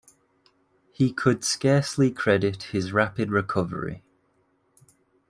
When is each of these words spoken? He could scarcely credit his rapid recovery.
He 0.91 1.13
could 1.13 1.43
scarcely 1.45 2.09
credit 2.09 2.63
his 2.71 2.91
rapid 2.91 3.29
recovery. 3.29 4.01